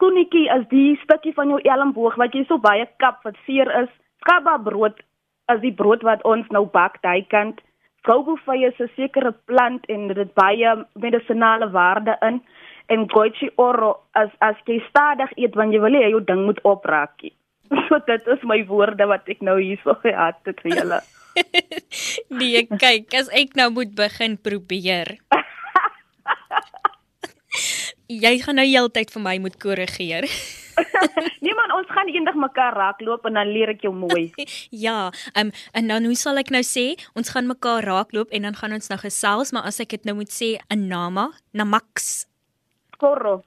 Koenikie 0.00 0.50
as 0.50 0.66
die 0.68 0.98
stukkie 1.04 1.34
van 1.34 1.48
jou 1.48 1.60
elmboog 1.62 2.16
wat 2.18 2.34
jy 2.34 2.44
so 2.48 2.58
baie 2.58 2.88
kap 2.98 3.22
wat 3.24 3.38
seer 3.46 3.70
is. 3.82 3.92
Skaba 4.22 4.58
brood 4.58 4.98
as 5.46 5.60
die 5.60 5.72
brood 5.72 6.02
wat 6.02 6.24
ons 6.24 6.50
nou 6.50 6.64
bak 6.66 6.98
daai 7.02 7.22
kant. 7.22 7.60
Gougofy 8.02 8.66
is 8.66 8.80
'n 8.80 8.90
sekere 8.96 9.32
plant 9.46 9.86
en 9.86 10.08
dit 10.08 10.34
baie 10.34 10.74
medisonale 10.94 11.70
waarde 11.70 12.16
in 12.20 12.42
en 12.88 13.08
goichi 13.08 13.50
oro 13.56 13.96
as 14.12 14.30
as 14.40 14.56
jy 14.66 14.82
stadig 14.88 15.30
eet 15.36 15.54
wanneer 15.54 15.74
jy 15.74 15.84
wil 15.86 16.00
hê 16.00 16.10
jou 16.10 16.24
ding 16.24 16.44
moet 16.44 16.60
opraakie. 16.62 17.32
So 17.88 17.98
dit 18.06 18.26
is 18.26 18.42
my 18.42 18.64
woorde 18.66 19.06
wat 19.06 19.28
ek 19.28 19.40
nou 19.40 19.58
hierso 19.60 19.94
gehad 19.94 20.36
het 20.44 20.60
vir 20.60 20.72
julle. 20.76 21.00
nee, 22.38 22.64
kyk, 22.66 23.14
as 23.18 23.30
ek 23.34 23.54
nou 23.58 23.70
moet 23.74 23.94
begin 23.96 24.36
probeer. 24.40 25.16
jy 28.24 28.34
gaan 28.42 28.60
nou 28.60 28.66
heeltyd 28.66 29.12
vir 29.14 29.24
my 29.24 29.36
moet 29.42 29.56
korrigeer. 29.62 30.26
nee 31.44 31.54
man, 31.54 31.70
ons 31.76 31.90
gaan 31.94 32.10
eendag 32.10 32.36
mekaar 32.38 32.74
raakloop 32.74 33.26
en 33.28 33.38
dan 33.38 33.52
leer 33.54 33.74
ek 33.74 33.84
jou 33.86 33.94
mooi. 33.94 34.26
ja, 34.84 35.10
um, 35.38 35.52
en 35.72 35.92
dan 35.92 36.08
hoe 36.08 36.18
sal 36.18 36.40
ek 36.42 36.50
nou 36.54 36.64
sê, 36.66 36.92
ons 37.18 37.30
gaan 37.30 37.48
mekaar 37.50 37.86
raakloop 37.86 38.34
en 38.34 38.48
dan 38.48 38.58
gaan 38.58 38.76
ons 38.76 38.90
nou 38.90 39.00
gesels, 39.00 39.54
maar 39.54 39.70
as 39.70 39.80
ek 39.84 39.96
dit 39.96 40.10
nou 40.10 40.18
moet 40.20 40.34
sê 40.34 40.54
in 40.74 40.86
Nama, 40.90 41.30
Namax. 41.54 42.26
Korro. 42.98 43.40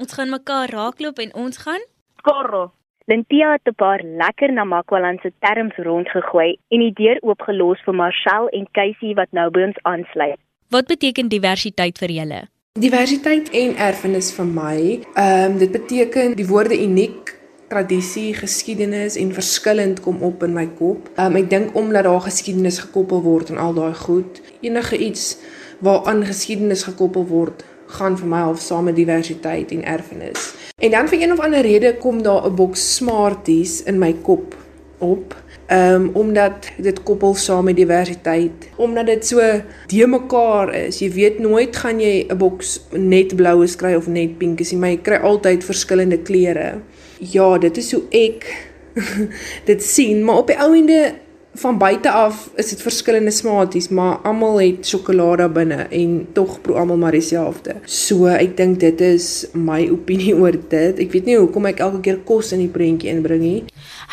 ons 0.00 0.12
gaan 0.16 0.32
mekaar 0.32 0.72
raakloop 0.72 1.20
en 1.22 1.34
ons 1.46 1.60
gaan 1.60 1.88
Korro. 2.20 2.66
Lentia 3.04 3.52
het 3.52 3.66
'n 3.66 3.74
paar 3.74 4.00
lekker 4.04 4.52
Namakwalandse 4.52 5.32
terms 5.38 5.76
rondgegooi 5.76 6.58
en 6.68 6.78
die 6.78 6.92
deur 6.92 7.18
oopgelos 7.20 7.80
vir 7.84 7.94
Marcel 7.94 8.48
en 8.48 8.68
Casey 8.72 9.14
wat 9.14 9.30
nou 9.30 9.50
by 9.50 9.62
ons 9.62 9.78
aansluit. 9.82 10.38
Wat 10.68 10.86
beteken 10.86 11.28
diversiteit 11.28 11.98
vir 11.98 12.10
julle? 12.10 12.40
Diversiteit 12.78 13.50
en 13.50 13.76
erfenis 13.76 14.32
vir 14.36 14.44
my, 14.46 15.00
ehm 15.14 15.50
um, 15.50 15.58
dit 15.58 15.72
beteken 15.72 16.36
die 16.36 16.46
woorde 16.46 16.82
uniek, 16.82 17.38
tradisie, 17.68 18.34
geskiedenis 18.34 19.16
en 19.16 19.32
verskillend 19.32 20.00
kom 20.00 20.22
op 20.22 20.42
in 20.42 20.52
my 20.52 20.66
kop. 20.66 21.08
Ehm 21.16 21.26
um, 21.26 21.36
ek 21.36 21.50
dink 21.50 21.74
omdat 21.74 22.04
daar 22.04 22.20
geskiedenis 22.20 22.78
gekoppel 22.78 23.22
word 23.22 23.50
aan 23.50 23.58
al 23.58 23.74
daai 23.74 23.94
goed, 23.94 24.42
enige 24.60 24.98
iets 24.98 25.38
waaraan 25.80 26.24
geskiedenis 26.24 26.82
gekoppel 26.82 27.26
word, 27.26 27.64
gaan 27.90 28.16
vir 28.18 28.28
my 28.30 28.42
half 28.46 28.60
saam 28.60 28.84
met 28.88 28.96
diversiteit 28.96 29.72
en 29.74 29.84
erfenis. 29.84 30.52
En 30.78 30.90
dan 30.90 31.08
vir 31.08 31.22
een 31.22 31.32
of 31.32 31.40
ander 31.44 31.60
rede 31.66 31.96
kom 31.98 32.22
daar 32.22 32.46
'n 32.46 32.54
boks 32.54 32.94
Smarties 32.94 33.82
in 33.82 33.98
my 33.98 34.14
kop 34.22 34.56
op. 34.98 35.36
Um, 35.72 36.10
omdat 36.12 36.66
dit 36.76 37.02
koppel 37.02 37.34
saam 37.34 37.64
met 37.64 37.76
diversiteit. 37.76 38.68
Omdat 38.76 39.06
dit 39.06 39.26
so 39.26 39.40
de 39.86 40.06
mekaar 40.06 40.74
is. 40.74 40.98
Jy 40.98 41.10
weet 41.12 41.38
nooit 41.38 41.76
gaan 41.76 42.00
jy 42.00 42.26
'n 42.28 42.36
boks 42.36 42.80
net 42.90 43.36
bloues 43.36 43.76
kry 43.76 43.94
of 43.94 44.06
net 44.06 44.38
pinkies 44.38 44.70
nie, 44.70 44.80
maar 44.80 44.90
jy 44.90 44.98
kry 45.02 45.16
altyd 45.16 45.64
verskillende 45.64 46.18
kleure. 46.18 46.80
Ja, 47.18 47.58
dit 47.58 47.76
is 47.76 47.92
hoe 47.92 48.02
ek 48.10 48.68
dit 49.70 49.82
sien, 49.82 50.24
maar 50.24 50.36
op 50.36 50.46
die 50.46 50.58
ou 50.58 50.76
ende 50.76 51.14
van 51.52 51.78
buite 51.78 52.10
af 52.10 52.50
is 52.54 52.68
dit 52.68 52.82
verskillende 52.82 53.30
smaties, 53.30 53.88
maar 53.88 54.20
almal 54.26 54.60
het 54.60 54.86
sjokolade 54.86 55.48
binne 55.50 55.86
en 55.90 56.28
tog 56.32 56.60
proe 56.60 56.76
almal 56.78 56.96
maar 56.96 57.16
dieselfde. 57.16 57.74
So 57.84 58.30
ek 58.30 58.56
dink 58.56 58.80
dit 58.80 59.00
is 59.00 59.46
my 59.52 59.88
opinie 59.90 60.34
oor 60.40 60.54
dit. 60.54 60.98
Ek 61.02 61.12
weet 61.12 61.30
nie 61.30 61.38
hoekom 61.38 61.66
ek 61.70 61.82
elke 61.86 62.02
keer 62.06 62.20
kos 62.26 62.52
in 62.56 62.62
die 62.64 62.72
prentjie 62.72 63.10
inbring 63.12 63.42
nie. 63.42 63.60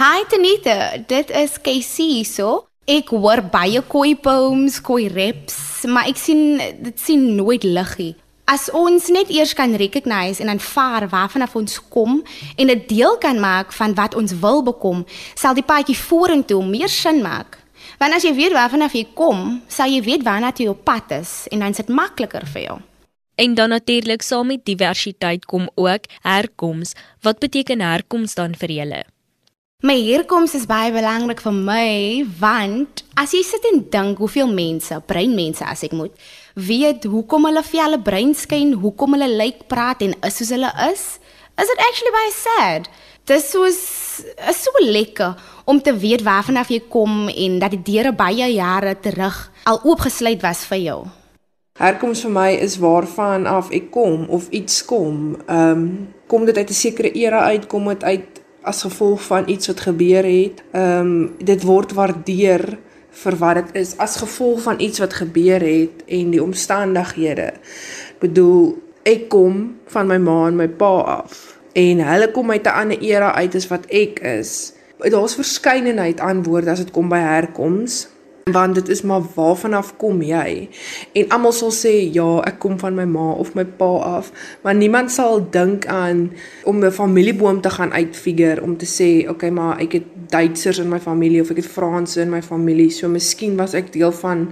Hi 0.01 0.25
Tanita, 0.29 0.97
dit 1.07 1.33
is 1.43 1.59
KC 1.61 2.23
so. 2.27 2.63
Ek 2.87 3.09
hoor 3.11 3.43
baie 3.51 3.81
koi 3.83 4.15
poems, 4.15 4.79
koi 4.79 5.09
raps, 5.11 5.83
maar 5.91 6.07
ek 6.07 6.19
sien 6.21 6.61
dit 6.79 6.95
sien 7.03 7.33
nooit 7.35 7.65
liggie. 7.67 8.13
As 8.47 8.69
ons 8.71 9.09
net 9.11 9.27
eers 9.27 9.51
kan 9.51 9.73
recognize 9.75 10.39
en 10.39 10.47
aanvaar 10.47 11.09
waarvan 11.11 11.43
af 11.43 11.55
ons 11.59 11.81
kom 11.91 12.23
en 12.55 12.69
'n 12.71 12.83
deel 12.87 13.17
kan 13.17 13.39
maak 13.39 13.73
van 13.73 13.93
wat 13.93 14.15
ons 14.15 14.39
wil 14.39 14.63
bekom, 14.63 15.05
sal 15.35 15.53
die 15.53 15.67
paadjie 15.67 15.97
vorentoe 15.97 16.65
meer 16.65 16.89
sin 16.89 17.21
maak. 17.21 17.59
Want 17.99 18.13
as 18.13 18.23
jy 18.23 18.33
weet 18.33 18.53
waarvan 18.53 18.81
af 18.81 18.93
jy 18.93 19.07
kom, 19.13 19.61
sal 19.67 19.89
jy 19.89 20.01
weet 20.01 20.23
waarna 20.23 20.53
jy 20.55 20.67
op 20.67 20.83
pad 20.83 21.11
is 21.11 21.47
en 21.51 21.59
dan 21.59 21.69
is 21.69 21.77
dit 21.77 21.87
makliker 21.87 22.45
vir 22.45 22.61
jou. 22.61 22.79
En 23.35 23.53
dan 23.53 23.69
natuurlik 23.69 24.21
saam 24.21 24.47
met 24.47 24.65
diversiteit 24.65 25.45
kom 25.45 25.69
ook 25.75 26.01
herkoms. 26.21 26.93
Wat 27.21 27.39
beteken 27.39 27.81
herkoms 27.81 28.33
dan 28.33 28.55
vir 28.55 28.69
julle? 28.69 29.03
My 29.83 29.93
herkoms 29.93 30.53
is 30.53 30.65
baie 30.65 30.91
belangrik 30.91 31.41
vir 31.41 31.53
my 31.53 32.25
want 32.39 33.03
as 33.13 33.31
jy 33.31 33.43
sit 33.43 33.65
en 33.73 33.83
dink 33.89 34.17
hoeveel 34.17 34.49
mense, 34.49 35.01
breinmense 35.05 35.65
as 35.65 35.83
ek 35.83 35.91
moet, 35.91 36.11
weet 36.57 37.05
hoekom 37.05 37.45
hulle 37.45 37.61
vir 37.63 37.83
hulle 37.83 37.99
brein 38.01 38.33
skyn, 38.35 38.73
hoekom 38.81 39.13
hulle 39.13 39.29
lyk 39.37 39.67
praat 39.69 40.01
en 40.01 40.15
is 40.25 40.39
soos 40.39 40.53
hulle 40.55 40.71
is, 40.89 41.03
is 41.61 41.69
it 41.73 41.83
actually 41.85 42.13
baie 42.15 42.33
sad. 42.33 42.89
Dit 43.27 43.43
is 43.43 44.63
so 44.63 44.71
lekker 44.81 45.35
om 45.65 45.81
te 45.83 45.93
weet 45.93 46.23
waarvan 46.23 46.57
af 46.57 46.71
jy 46.71 46.79
kom 46.89 47.27
en 47.27 47.59
dat 47.59 47.75
die 47.75 47.83
deure 47.91 48.13
baie 48.15 48.47
jare 48.53 48.95
terug 49.03 49.39
al 49.67 49.81
oopgesluit 49.83 50.41
was 50.41 50.63
vir 50.69 50.81
jou. 50.81 50.99
Herkoms 51.77 52.23
vir 52.25 52.33
my 52.33 52.49
is 52.55 52.79
waarvan 52.81 53.45
af 53.45 53.69
ek 53.75 53.91
kom 53.93 54.25
of 54.33 54.47
iets 54.49 54.81
kom. 54.85 55.35
Ehm 55.45 55.71
um, 55.71 55.83
kom 56.27 56.45
dit 56.45 56.57
uit 56.57 56.69
'n 56.69 56.73
sekere 56.73 57.11
era 57.11 57.39
uit, 57.51 57.67
kom 57.67 57.87
dit 57.87 58.03
uit 58.03 58.41
as 58.61 58.81
gevolg 58.81 59.21
van 59.23 59.49
iets 59.49 59.67
wat 59.67 59.79
gebeur 59.79 60.23
het. 60.23 60.63
Ehm 60.71 60.99
um, 60.99 61.35
dit 61.37 61.63
word 61.63 61.93
waardeer 61.93 62.79
vir 63.23 63.37
wat 63.41 63.55
dit 63.55 63.81
is 63.83 63.95
as 63.97 64.17
gevolg 64.21 64.61
van 64.61 64.79
iets 64.79 64.99
wat 64.99 65.13
gebeur 65.13 65.63
het 65.63 66.03
en 66.05 66.33
die 66.33 66.43
omstandighede. 66.43 67.53
Bedoel, 68.21 68.75
ek 69.07 69.29
kom 69.31 69.77
van 69.93 70.09
my 70.09 70.17
ma 70.21 70.39
en 70.47 70.59
my 70.59 70.67
pa 70.67 70.93
af 71.21 71.57
en 71.77 72.01
hulle 72.01 72.31
kom 72.33 72.51
uit 72.51 72.65
'n 72.65 72.77
ander 72.81 72.99
era 72.99 73.33
uit 73.33 73.55
as 73.55 73.67
wat 73.67 73.85
ek 73.85 74.19
is. 74.19 74.73
Daar's 74.97 75.35
verskeidenheid 75.35 76.19
antwoorde 76.19 76.71
as 76.71 76.79
dit 76.79 76.91
kom 76.91 77.09
by 77.09 77.17
herkoms 77.21 78.07
want 78.51 78.75
dit 78.75 78.89
is 78.89 79.01
maar 79.01 79.21
waarvan 79.35 79.73
af 79.73 79.93
kom 79.97 80.21
jy? 80.21 80.69
En 81.13 81.29
almal 81.29 81.51
sal 81.51 81.71
sê 81.71 81.93
ja, 82.13 82.27
ek 82.47 82.59
kom 82.63 82.79
van 82.79 82.95
my 82.95 83.05
ma 83.09 83.31
of 83.31 83.53
my 83.57 83.65
pa 83.65 83.89
af, 84.17 84.31
maar 84.63 84.75
niemand 84.75 85.11
sal 85.11 85.41
dink 85.51 85.85
aan 85.85 86.31
om 86.63 86.83
'n 86.83 86.91
familieboom 86.91 87.61
te 87.61 87.69
gaan 87.69 87.93
uitfigure 87.93 88.61
om 88.61 88.77
te 88.77 88.85
sê, 88.85 89.29
okay, 89.29 89.49
maar 89.49 89.79
ek 89.79 89.91
het 89.91 90.03
Duitsers 90.29 90.77
in 90.77 90.89
my 90.89 90.99
familie 90.99 91.41
of 91.41 91.49
ek 91.49 91.57
het 91.57 91.65
Franse 91.65 92.21
in 92.21 92.29
my 92.29 92.41
familie, 92.41 92.89
so 92.89 93.07
miskien 93.07 93.55
was 93.55 93.73
ek 93.73 93.93
deel 93.93 94.11
van 94.11 94.47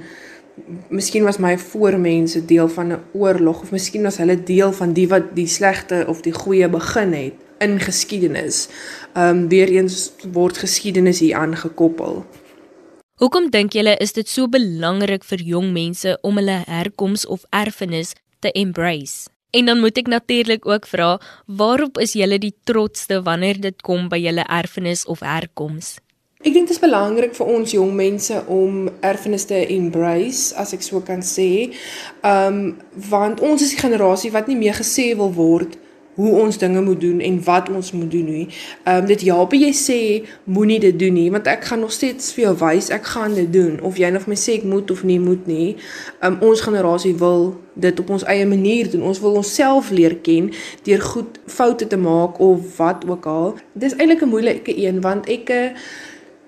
Miskien 0.87 1.23
was 1.23 1.37
my 1.37 1.57
voormense 1.57 2.45
deel 2.45 2.69
van 2.69 2.87
'n 2.91 3.01
oorlog 3.11 3.61
of 3.61 3.71
miskien 3.71 4.01
was 4.01 4.17
hulle 4.17 4.43
deel 4.43 4.71
van 4.71 4.93
die 4.93 5.07
wat 5.07 5.35
die 5.35 5.47
slegte 5.47 6.05
of 6.07 6.21
die 6.21 6.31
goeie 6.33 6.69
begin 6.69 7.13
het 7.13 7.33
in 7.57 7.79
geskiedenis. 7.79 8.67
Ehm 9.13 9.37
um, 9.37 9.47
weer 9.49 9.69
eens 9.69 10.13
word 10.31 10.57
geskiedenis 10.57 11.19
hier 11.19 11.35
aangekoppel. 11.35 12.25
Hoekom 13.15 13.45
dink 13.48 13.72
julle 13.72 13.93
is 14.03 14.12
dit 14.12 14.27
so 14.27 14.50
belangrik 14.51 15.24
vir 15.24 15.39
jong 15.48 15.69
mense 15.72 16.17
om 16.27 16.36
hulle 16.36 16.57
herkoms 16.67 17.22
of 17.31 17.45
erfenis 17.55 18.10
te 18.43 18.50
embrace? 18.60 19.29
En 19.55 19.69
dan 19.72 19.79
moet 19.79 20.01
ek 20.01 20.10
natuurlik 20.12 20.67
ook 20.67 20.89
vra, 20.91 21.13
waarop 21.48 21.95
is 22.03 22.17
julle 22.19 22.36
die 22.43 22.51
trotste 22.67 23.22
wanneer 23.24 23.62
dit 23.63 23.77
kom 23.88 24.10
by 24.12 24.19
julle 24.19 24.43
erfenis 24.51 25.05
of 25.07 25.24
herkoms? 25.24 25.93
Ek 26.43 26.51
dink 26.51 26.67
dit 26.67 26.75
is 26.75 26.84
belangrik 26.84 27.39
vir 27.39 27.53
ons 27.55 27.77
jong 27.77 27.95
mense 27.95 28.41
om 28.51 28.89
erfenis 29.00 29.48
te 29.48 29.63
embrace, 29.63 30.51
as 30.60 30.75
ek 30.75 30.84
so 30.84 31.00
kan 31.00 31.24
sê. 31.24 31.72
Um 32.19 32.75
want 33.07 33.39
ons 33.39 33.63
is 33.63 33.77
die 33.77 33.79
generasie 33.79 34.36
wat 34.36 34.51
nie 34.51 34.60
meer 34.60 34.75
gesê 34.75 35.13
wil 35.15 35.31
word 35.39 35.79
hoe 36.15 36.31
ons 36.39 36.57
dinge 36.57 36.81
moet 36.81 37.01
doen 37.01 37.19
en 37.19 37.43
wat 37.43 37.69
ons 37.69 37.91
moet 37.91 38.12
doen 38.12 38.25
nie. 38.25 38.48
Ehm 38.84 39.01
um, 39.01 39.05
dit 39.05 39.22
help 39.22 39.53
jy 39.53 39.72
sê 39.74 40.00
moenie 40.43 40.79
dit 40.79 41.00
doen 41.00 41.13
nie 41.13 41.27
want 41.31 41.48
ek 41.48 41.67
gaan 41.69 41.84
nog 41.84 41.91
steeds 41.91 42.34
vir 42.34 42.43
jou 42.48 42.55
wys 42.63 42.89
ek 42.89 43.05
gaan 43.15 43.36
dit 43.36 43.51
doen 43.53 43.81
of 43.81 44.00
jy 44.00 44.10
nog 44.15 44.27
my 44.31 44.38
sê 44.39 44.57
ek 44.60 44.63
moet 44.63 44.91
of 44.91 45.03
nie 45.03 45.19
moet 45.19 45.48
nie. 45.48 45.75
Ehm 46.22 46.34
um, 46.34 46.50
ons 46.50 46.62
generasie 46.62 47.15
wil 47.19 47.53
dit 47.75 48.00
op 48.00 48.10
ons 48.10 48.24
eie 48.31 48.45
manier 48.48 48.89
doen. 48.91 49.03
Ons 49.03 49.19
wil 49.19 49.36
onsself 49.41 49.91
leer 49.91 50.15
ken 50.24 50.51
deur 50.88 51.01
goed 51.01 51.39
foute 51.45 51.88
te 51.88 51.98
maak 51.98 52.39
of 52.39 52.77
wat 52.77 53.03
ook 53.07 53.25
al. 53.25 53.55
Dis 53.74 53.95
eintlik 53.95 54.24
'n 54.24 54.31
moeilike 54.31 54.77
een 54.77 55.01
want 55.01 55.27
ek 55.27 55.50
uh, 55.50 55.69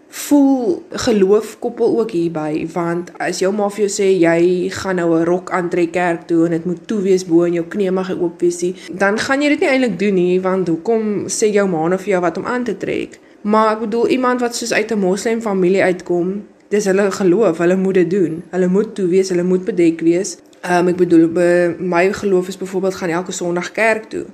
voel 0.10 0.84
geloof 0.92 1.60
koppel 1.60 2.00
ook 2.00 2.12
hierby 2.12 2.68
want 2.74 3.12
as 3.20 3.40
jou 3.40 3.52
ma 3.54 3.70
vir 3.70 3.86
jou 3.86 3.92
sê 3.92 4.08
jy 4.14 4.70
gaan 4.70 4.96
nou 4.96 5.20
'n 5.20 5.26
rok 5.26 5.52
aantrek 5.52 5.92
kerk 5.92 6.28
toe 6.28 6.46
en 6.46 6.52
dit 6.52 6.66
moet 6.66 6.88
toe 6.88 7.02
wees 7.02 7.26
bo 7.26 7.44
in 7.44 7.54
jou 7.54 7.66
knie 7.66 7.92
mag 7.92 8.12
oop 8.12 8.42
wees 8.42 8.62
nie 8.62 8.76
dan 8.90 9.20
gaan 9.20 9.42
jy 9.42 9.50
dit 9.50 9.60
nie 9.60 9.70
eintlik 9.70 10.00
doen 10.00 10.14
nie 10.14 10.42
want 10.42 10.68
hoekom 10.68 11.28
sê 11.28 11.52
jou 11.52 11.68
ma 11.68 11.88
nou 11.88 12.00
vir 12.00 12.10
jou 12.14 12.22
wat 12.22 12.38
om 12.38 12.46
aan 12.46 12.64
te 12.64 12.78
trek? 12.78 13.20
Maar 13.42 13.72
ek 13.76 13.80
bedoel 13.80 14.08
iemand 14.08 14.42
wat 14.42 14.56
soos 14.56 14.74
uit 14.74 14.92
'n 14.92 15.00
moslem 15.00 15.42
familie 15.42 15.84
uitkom 15.84 16.44
dis 16.70 16.86
hulle 16.86 17.12
geloof 17.12 17.58
hulle 17.58 17.76
moet 17.76 17.94
dit 17.94 18.10
doen. 18.10 18.44
Hulle 18.50 18.68
moet 18.68 18.96
toe 18.96 19.08
wees 19.08 19.30
hulle 19.30 19.44
moet 19.44 19.66
bedek 19.66 20.02
wees. 20.02 20.38
Um, 20.72 20.88
ek 20.88 20.96
bedoel 20.96 21.28
by 21.32 21.76
my 21.80 22.14
geloof 22.14 22.48
is 22.48 22.58
byvoorbeeld 22.58 22.96
gaan 22.96 23.10
elke 23.10 23.32
sonderdag 23.32 23.72
kerk 23.72 24.10
toe. 24.10 24.26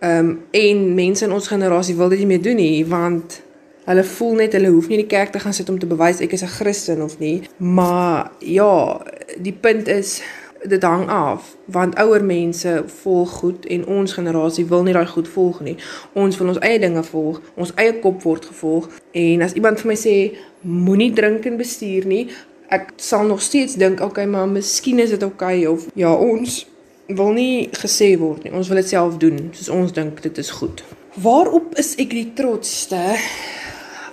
Um, 0.00 0.40
en 0.50 0.94
mense 0.94 1.24
in 1.24 1.32
ons 1.32 1.48
generasie 1.48 1.96
wil 1.96 2.08
dit 2.08 2.18
nie 2.18 2.26
meer 2.26 2.42
doen 2.42 2.56
nie 2.56 2.86
want 2.86 3.40
Hulle 3.86 4.04
voel 4.04 4.34
net 4.34 4.56
hulle 4.56 4.72
hoef 4.74 4.88
nie 4.88 4.98
in 4.98 5.04
die 5.04 5.10
kerk 5.10 5.30
te 5.30 5.38
gaan 5.38 5.54
sit 5.54 5.68
om 5.70 5.78
te 5.78 5.86
bewys 5.86 6.20
ek 6.20 6.32
is 6.32 6.42
'n 6.42 6.56
Christen 6.58 7.02
of 7.02 7.18
nie. 7.18 7.42
Maar 7.56 8.32
ja, 8.38 9.02
die 9.38 9.52
punt 9.52 9.88
is 9.88 10.22
dit 10.64 10.82
hang 10.82 11.08
af 11.08 11.56
want 11.64 11.94
ouer 11.94 12.24
mense 12.24 12.84
volg 13.02 13.30
goed 13.30 13.66
en 13.66 13.86
ons 13.86 14.12
generasie 14.12 14.66
wil 14.66 14.82
nie 14.82 14.92
daai 14.92 15.06
goed 15.06 15.28
volg 15.28 15.60
nie. 15.60 15.76
Ons 16.12 16.38
wil 16.38 16.48
ons 16.48 16.58
eie 16.58 16.78
dinge 16.78 17.02
volg, 17.02 17.40
ons 17.54 17.72
eie 17.74 17.98
kop 17.98 18.22
word 18.22 18.44
gevolg 18.44 18.88
en 19.12 19.42
as 19.42 19.52
iemand 19.52 19.80
vir 19.80 19.86
my 19.92 19.96
sê 19.96 20.16
moenie 20.60 21.12
drink 21.12 21.46
en 21.46 21.56
bestuur 21.56 22.06
nie, 22.06 22.28
ek 22.68 22.92
sal 22.96 23.26
nog 23.26 23.42
steeds 23.42 23.74
dink 23.74 24.00
okay, 24.00 24.26
maar 24.26 24.48
miskien 24.48 24.98
is 24.98 25.10
dit 25.10 25.22
okay 25.22 25.66
of 25.66 25.86
ja, 25.94 26.14
ons 26.14 26.66
wil 27.06 27.32
nie 27.32 27.68
gesê 27.70 28.16
word 28.18 28.44
nie. 28.44 28.52
Ons 28.52 28.68
wil 28.68 28.82
dit 28.82 28.88
self 28.88 29.18
doen 29.22 29.50
soos 29.52 29.68
ons 29.68 29.92
dink 29.92 30.22
dit 30.22 30.38
is 30.38 30.50
goed. 30.50 30.82
Waarop 31.22 31.76
is 31.78 31.94
ek 32.02 32.10
die 32.10 32.32
trotste? 32.34 33.14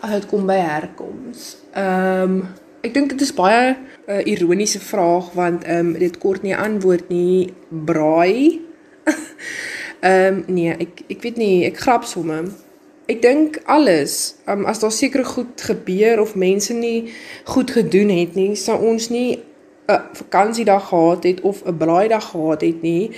As 0.04 0.12
dit 0.20 0.26
kom 0.28 0.46
by 0.50 0.60
herkoms. 0.60 1.56
Ehm 1.72 2.36
um, 2.36 2.44
ek 2.84 2.92
dink 2.92 3.14
dit 3.14 3.22
is 3.24 3.32
baie 3.32 3.72
'n 3.72 3.78
uh, 4.12 4.20
ironiese 4.28 4.80
vraag 4.80 5.32
want 5.34 5.64
ehm 5.64 5.94
um, 5.94 6.00
dit 6.00 6.18
kort 6.18 6.44
nie 6.44 6.56
antwoord 6.56 7.10
nie 7.10 7.54
braai. 7.70 8.60
Ehm 10.04 10.44
um, 10.44 10.44
nee, 10.48 10.76
ek 10.76 11.06
ek 11.08 11.22
weet 11.24 11.38
nie, 11.40 11.64
ek 11.66 11.80
grap 11.80 12.04
somme. 12.04 12.44
Ek 13.08 13.22
dink 13.22 13.62
alles, 13.66 14.36
um, 14.48 14.66
as 14.66 14.80
daar 14.84 14.92
sekere 14.92 15.24
goed 15.24 15.62
gebeur 15.62 16.20
of 16.20 16.36
mense 16.36 16.74
nie 16.74 17.14
goed 17.44 17.72
gedoen 17.72 18.12
het 18.12 18.36
nie, 18.36 18.56
sou 18.56 18.76
ons 18.84 19.10
nie 19.10 19.40
'n 19.88 20.02
vakansiedag 20.20 20.88
gehad 20.88 21.24
het 21.24 21.42
of 21.42 21.64
'n 21.64 21.78
braaidag 21.78 22.30
gehad 22.36 22.62
het 22.62 22.82
nie. 22.82 23.12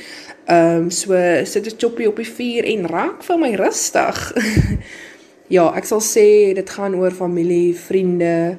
Ehm 0.46 0.78
um, 0.78 0.90
so 0.90 1.18
sit 1.44 1.66
'n 1.66 1.78
choppie 1.78 2.08
op 2.08 2.16
die 2.16 2.30
vuur 2.38 2.64
en 2.64 2.88
raak 2.88 3.24
vir 3.24 3.40
my 3.40 3.54
rustig. 3.56 4.34
ja, 5.48 5.70
ek 5.78 5.86
sal 5.86 6.02
sê 6.02 6.54
dit 6.58 6.70
gaan 6.70 6.96
oor 6.96 7.12
familie, 7.12 7.76
vriende, 7.78 8.58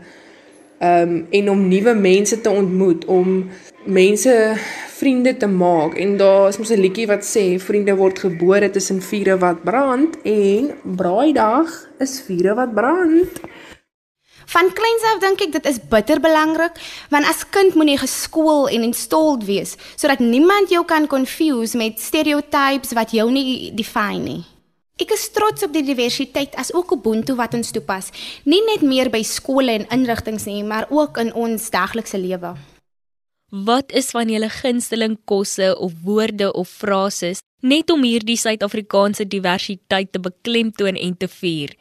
ehm 0.79 1.09
um, 1.09 1.27
en 1.33 1.51
om 1.51 1.69
nuwe 1.69 1.95
mense 1.95 2.41
te 2.41 2.51
ontmoet, 2.51 3.05
om 3.09 3.49
mense 3.87 4.35
vriende 4.97 5.37
te 5.37 5.47
maak. 5.47 5.95
En 5.95 6.17
daar 6.17 6.49
is 6.49 6.59
mos 6.59 6.71
'n 6.71 6.81
liedjie 6.81 7.07
wat 7.07 7.25
sê 7.25 7.61
vriende 7.61 7.95
word 7.97 8.19
gebore 8.19 8.71
tussen 8.71 9.01
vure 9.03 9.39
wat 9.39 9.65
brand 9.65 10.17
en 10.23 10.75
braaidag 10.83 11.69
is 11.99 12.21
vure 12.27 12.55
wat 12.55 12.75
brand. 12.75 13.41
Van 14.47 14.73
kleins 14.73 15.03
af 15.03 15.19
dink 15.21 15.41
ek 15.41 15.53
dit 15.53 15.67
is 15.67 15.79
bitter 15.91 16.21
belangrik 16.21 16.75
want 17.11 17.27
as 17.27 17.49
kind 17.51 17.75
moet 17.75 17.89
jy 17.89 17.97
geskool 17.97 18.69
en 18.69 18.83
installed 18.83 19.45
wees 19.45 19.77
sodat 19.97 20.19
niemand 20.19 20.71
jou 20.71 20.85
kan 20.85 21.07
confuse 21.07 21.77
met 21.77 22.01
stereotypes 22.01 22.93
wat 22.93 23.11
jou 23.11 23.31
nie 23.31 23.75
define 23.75 24.23
nie. 24.23 24.56
Ek 24.97 25.11
is 25.13 25.27
trots 25.29 25.61
op 25.61 25.75
die 25.75 25.85
diversiteit 25.85 26.55
as 26.57 26.71
ook 26.73 26.95
Ubuntu 26.95 27.35
wat 27.37 27.53
ons 27.53 27.69
toepas, 27.69 28.07
nie 28.49 28.63
net 28.65 28.81
meer 28.81 29.11
by 29.13 29.21
skole 29.29 29.75
en 29.75 29.85
inrigtinge 29.93 30.41
nie, 30.49 30.63
maar 30.65 30.87
ook 30.89 31.21
in 31.21 31.35
ons 31.37 31.67
daglikse 31.69 32.17
lewe. 32.17 32.55
Wat 33.53 33.93
is 33.93 34.09
van 34.17 34.33
julle 34.33 34.49
gunsteling 34.49 35.19
kosse 35.29 35.75
of 35.77 35.93
woorde 36.07 36.49
of 36.57 36.73
frases 36.73 37.45
net 37.61 37.93
om 37.93 38.09
hierdie 38.09 38.39
Suid-Afrikaanse 38.41 39.29
diversiteit 39.29 40.15
te 40.17 40.23
beklemtoon 40.31 40.97
en 40.97 41.21
te 41.21 41.29
vier? 41.29 41.77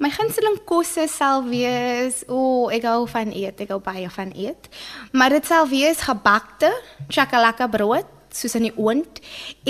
My 0.00 0.08
gunsteling 0.16 0.56
kosse 0.64 1.04
sal 1.12 1.44
wees, 1.44 2.24
o, 2.32 2.40
oh, 2.64 2.72
ek 2.72 2.88
hou 2.88 3.04
van 3.12 3.28
eet, 3.36 3.60
ek 3.60 3.76
hou 3.76 3.82
baie 3.84 4.08
van 4.16 4.32
eet. 4.32 4.72
Maar 5.12 5.36
dit 5.36 5.52
sal 5.52 5.68
wees 5.68 6.00
gebakte 6.08 6.72
chakalaka 7.12 7.68
brood 7.68 8.08
soos 8.34 8.56
in 8.58 8.66
die 8.68 8.74
oond 8.76 9.20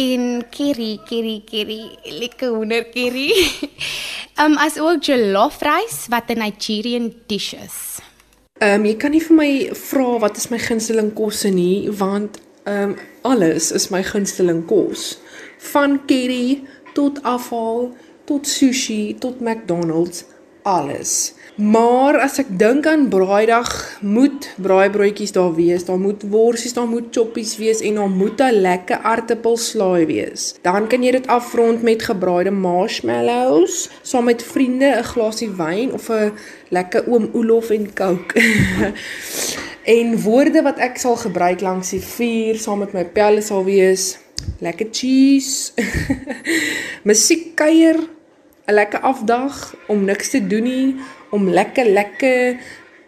en 0.01 0.45
curry, 0.55 0.97
curry, 1.09 1.37
curry, 1.49 1.83
lekker 2.21 2.55
hoender 2.57 2.87
curry. 2.95 3.31
um 4.43 4.57
as 4.63 4.79
ook 4.81 5.05
jollof 5.05 5.61
rice 5.63 6.09
wat 6.11 6.31
'n 6.33 6.41
Nigerian 6.41 7.13
dish 7.27 7.53
is. 7.55 8.01
Ehm 8.59 8.81
um, 8.81 8.87
jy 8.87 8.97
kan 8.97 9.11
nie 9.11 9.23
vir 9.23 9.37
my 9.37 9.53
vra 9.75 10.19
wat 10.19 10.37
is 10.37 10.49
my 10.51 10.59
gunsteling 10.59 11.13
kosse 11.15 11.51
nie 11.51 11.91
want 11.91 12.41
ehm 12.65 12.91
um, 12.91 12.97
alles 13.23 13.73
is 13.73 13.91
my 13.91 14.03
gunsteling 14.03 14.65
kos. 14.67 15.19
Van 15.73 16.01
curry 16.07 16.63
tot 16.95 17.23
afhaal 17.23 17.93
tot 18.25 18.47
sushi 18.47 19.17
tot 19.19 19.41
McDonald's 19.41 20.25
alles. 20.65 21.35
Maar 21.55 22.17
as 22.25 22.41
ek 22.43 22.49
dink 22.59 22.87
aan 22.91 23.05
braaidag, 23.13 23.69
moet 24.03 24.49
braaibroodjies 24.59 25.35
daar 25.37 25.53
wees, 25.55 25.85
daar 25.87 26.01
moet 26.03 26.25
worsies, 26.33 26.75
daar 26.75 26.89
moet 26.91 27.13
choppies 27.15 27.53
wees 27.61 27.83
en 27.85 28.01
daar 28.01 28.11
moet 28.11 28.41
'n 28.43 28.61
lekker 28.65 28.99
aartappelslaai 28.99 30.07
wees. 30.07 30.55
Dan 30.63 30.89
kan 30.89 31.03
jy 31.03 31.13
dit 31.13 31.27
afrond 31.27 31.83
met 31.83 32.03
gebraaide 32.03 32.51
marshmallows, 32.51 33.91
saam 34.03 34.25
met 34.25 34.43
vriende 34.43 34.99
'n 34.99 35.05
glasie 35.05 35.51
wyn 35.51 35.93
of 35.93 36.09
'n 36.11 36.33
lekker 36.69 37.07
oom 37.07 37.31
Olof 37.33 37.71
en 37.71 37.95
Coke. 37.95 38.41
en 39.99 40.21
woorde 40.21 40.63
wat 40.63 40.79
ek 40.79 40.97
sal 40.99 41.17
gebruik 41.17 41.61
langs 41.61 41.91
die 41.91 42.01
vuur 42.01 42.59
saam 42.59 42.79
met 42.79 42.93
my 42.93 43.05
pelle 43.05 43.41
sal 43.41 43.65
wees 43.65 44.19
lekker 44.59 44.87
cheese. 44.91 45.73
Musiekkuier, 47.09 48.01
'n 48.67 48.73
lekker 48.73 49.01
afdag 49.01 49.75
om 49.87 50.05
niks 50.05 50.31
te 50.31 50.47
doen 50.47 50.63
nie, 50.63 50.97
om 51.31 51.49
lekker 51.49 51.87
lekker 51.87 52.57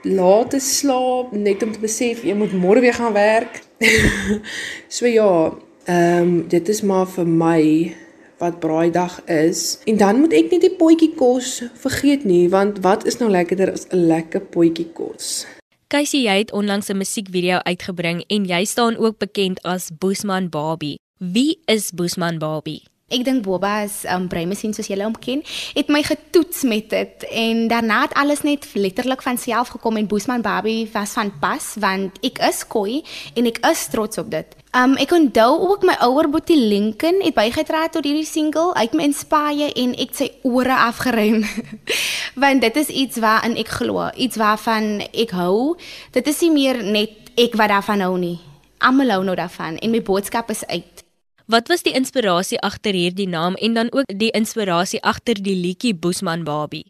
laat 0.02 0.50
te 0.50 0.60
slaap, 0.60 1.32
net 1.32 1.62
om 1.62 1.72
te 1.72 1.80
besef 1.80 2.22
jy 2.25 2.34
moet 2.34 2.52
môre 2.52 2.80
weer 2.80 2.94
gaan 2.94 3.12
werk. 3.12 3.62
so 4.96 5.06
ja, 5.06 5.52
ehm 5.84 6.22
um, 6.22 6.48
dit 6.48 6.68
is 6.68 6.82
maar 6.82 7.06
vir 7.06 7.26
my 7.26 7.94
wat 8.38 8.58
braaidag 8.60 9.25
is. 9.25 9.78
En 9.84 9.96
dan 9.96 10.20
moet 10.20 10.32
ek 10.32 10.50
nie 10.50 10.60
die 10.60 10.75
potjie 10.76 11.12
kos 11.16 11.62
vergeet 11.80 12.25
nie, 12.25 12.48
want 12.52 12.82
wat 12.84 13.06
is 13.08 13.16
nou 13.18 13.30
lekkerder 13.30 13.72
as 13.72 13.86
'n 13.90 14.06
lekker 14.06 14.40
potjie 14.40 14.88
kos? 14.92 15.46
Kaisie, 15.88 16.26
jy 16.26 16.38
het 16.38 16.52
onlangs 16.52 16.88
'n 16.88 16.96
musiekvideo 16.96 17.58
uitgebring 17.64 18.25
en 18.26 18.44
jy 18.44 18.64
staan 18.64 18.96
ook 18.96 19.18
bekend 19.18 19.62
as 19.62 19.90
Boesman 19.98 20.48
Barbie. 20.48 20.98
Wie 21.18 21.58
is 21.64 21.90
Boesman 21.90 22.38
Barbie? 22.38 22.82
Ek 23.06 23.22
dink 23.22 23.44
Boba 23.46 23.84
is 23.86 24.02
'n 24.02 24.10
um, 24.10 24.25
breimasjien 24.26 24.72
soos 24.75 24.88
julle 24.90 25.04
hom 25.06 25.14
ken. 25.14 25.38
Het 25.78 25.86
my 25.86 26.02
getoets 26.02 26.64
met 26.66 26.90
dit 26.90 27.22
en 27.30 27.68
daarna 27.70 28.00
het 28.02 28.14
alles 28.18 28.42
net 28.42 28.66
letterlik 28.75 29.22
van 29.22 29.38
self 29.38 29.68
gekom 29.68 29.96
en 29.96 30.08
Boesman 30.10 30.42
Barbie 30.42 30.90
was 30.92 31.12
van 31.12 31.30
pas 31.38 31.76
want 31.78 32.18
ek 32.26 32.38
is 32.42 32.66
koi 32.66 33.04
en 33.36 33.46
ek 33.46 33.62
is 33.70 33.86
trots 33.94 34.18
op 34.18 34.30
dit. 34.30 34.56
Um 34.75 34.96
ek 34.98 35.14
onthou 35.14 35.70
ook 35.70 35.86
my 35.86 35.94
ouer 36.02 36.26
boetie 36.28 36.58
Lincoln 36.58 37.22
het 37.22 37.34
bygedra 37.34 37.86
tot 37.88 38.02
hierdie 38.04 38.26
single 38.26 38.75
uit 38.75 38.92
my 38.92 39.06
inspire 39.06 39.70
en 39.70 39.94
ek 39.94 40.10
sy 40.10 40.30
ore 40.42 40.75
afgeruim. 40.75 41.46
want 42.42 42.60
dit 42.60 42.76
is 42.76 42.88
iets 42.88 43.23
waarin 43.23 43.54
ek 43.54 43.69
glo, 43.69 44.10
iets 44.16 44.36
waarvan 44.36 45.06
ek 45.14 45.30
hou. 45.30 45.78
Dit 46.10 46.26
is 46.26 46.42
nie 46.42 46.50
meer 46.50 46.82
net 46.82 47.30
ek 47.38 47.54
wat 47.54 47.71
daarvan 47.71 48.02
hou 48.02 48.19
nie. 48.19 48.40
Almal 48.82 49.14
hou 49.14 49.23
nou 49.23 49.38
daarvan 49.38 49.78
en 49.78 49.90
my 49.95 50.02
boodskap 50.02 50.50
is 50.50 50.66
uit. 50.66 51.05
Wat 51.47 51.69
was 51.71 51.85
die 51.87 51.93
inspirasie 51.95 52.59
agter 52.59 52.97
hierdie 52.99 53.28
naam 53.30 53.54
en 53.54 53.75
dan 53.75 53.91
ook 53.95 54.09
die 54.19 54.32
inspirasie 54.35 54.99
agter 55.02 55.39
die 55.39 55.54
liedjie 55.54 55.95
Boesman 55.95 56.43
Baby? 56.43 56.80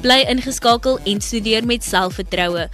Bly 0.00 0.24
ingeskakel 0.28 0.98
en 1.04 1.20
studeer 1.20 1.66
met 1.66 1.84
selfvertroue 1.84 2.68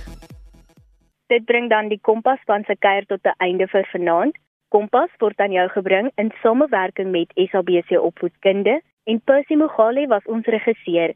Dit 1.27 1.45
bring 1.45 1.71
dan 1.71 1.89
die 1.89 2.01
Kompas 2.01 2.41
span 2.41 2.65
se 2.65 2.77
kuier 2.77 3.07
tot 3.07 3.25
'n 3.25 3.39
einde 3.39 3.67
vir 3.67 3.87
vanaand. 3.93 4.37
Kompas 4.69 5.11
word 5.19 5.39
aan 5.41 5.53
jou 5.53 5.69
gebring 5.69 6.11
in 6.17 6.33
samewerking 6.43 7.11
met 7.11 7.33
SABC 7.35 7.91
Opvoedkunde 7.99 8.83
en 9.05 9.21
Percy 9.25 9.55
Mogale 9.55 10.07
was 10.07 10.25
ons 10.27 10.47
regisseur. 10.47 11.15